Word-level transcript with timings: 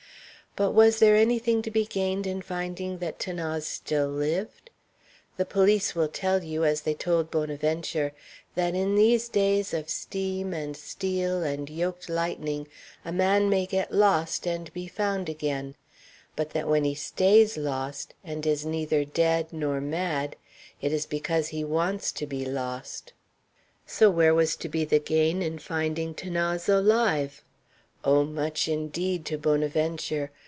But 0.53 0.71
was 0.71 0.99
there 0.99 1.15
any 1.15 1.39
thing 1.39 1.61
to 1.61 1.71
be 1.71 1.85
gained 1.85 2.27
in 2.27 2.41
finding 2.41 2.97
that 2.97 3.19
'Thanase 3.19 3.65
still 3.65 4.09
lived? 4.09 4.69
The 5.37 5.45
police 5.45 5.95
will 5.95 6.09
tell 6.09 6.43
you, 6.43 6.65
as 6.65 6.81
they 6.81 6.93
told 6.93 7.31
Bonaventure, 7.31 8.11
that 8.55 8.75
in 8.75 8.95
these 8.95 9.29
days 9.29 9.73
of 9.73 9.87
steam 9.89 10.53
and 10.53 10.75
steel 10.75 11.41
and 11.41 11.69
yoked 11.69 12.09
lightning 12.09 12.67
a 13.05 13.13
man 13.13 13.49
may 13.49 13.65
get 13.65 13.93
lost 13.93 14.45
and 14.45 14.73
be 14.73 14.89
found 14.89 15.29
again; 15.29 15.75
but 16.35 16.49
that 16.49 16.67
when 16.67 16.83
he 16.83 16.95
stays 16.95 17.55
lost, 17.55 18.13
and 18.21 18.45
is 18.45 18.65
neither 18.65 19.05
dead 19.05 19.53
nor 19.53 19.79
mad, 19.79 20.35
it 20.81 20.91
is 20.91 21.05
because 21.05 21.47
he 21.47 21.63
wants 21.63 22.11
to 22.11 22.25
be 22.27 22.43
lost. 22.45 23.13
So 23.87 24.09
where 24.09 24.33
was 24.33 24.57
to 24.57 24.67
be 24.67 24.83
the 24.83 24.99
gain 24.99 25.41
in 25.41 25.59
finding 25.59 26.13
'Thanase 26.13 26.67
alive? 26.67 27.41
Oh, 28.03 28.25
much, 28.25 28.67
indeed, 28.67 29.23
to 29.27 29.37
Bonaventure! 29.37 30.29